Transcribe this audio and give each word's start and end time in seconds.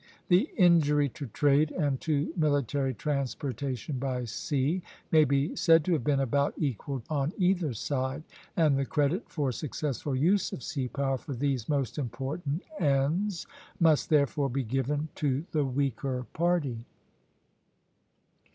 The 0.29 0.49
injury 0.57 1.09
to 1.09 1.27
trade 1.27 1.69
and 1.69 2.01
to 2.01 2.33
military 2.35 2.95
transportation 2.95 3.99
by 3.99 4.25
sea 4.25 4.81
may 5.11 5.25
be 5.25 5.55
said 5.55 5.85
to 5.85 5.93
have 5.93 6.03
been 6.03 6.19
about 6.21 6.55
equal 6.57 7.03
on 7.07 7.33
either 7.37 7.71
side; 7.75 8.23
and 8.57 8.79
the 8.79 8.85
credit 8.85 9.29
for 9.29 9.51
successful 9.51 10.15
use 10.15 10.51
of 10.53 10.63
sea 10.63 10.87
power 10.87 11.19
for 11.19 11.33
these 11.33 11.69
most 11.69 11.99
important 11.99 12.63
ends 12.79 13.45
must 13.79 14.09
therefore 14.09 14.49
be 14.49 14.63
given 14.63 15.09
to 15.17 15.45
the 15.51 15.65
weaker 15.65 16.25
party. 16.33 16.83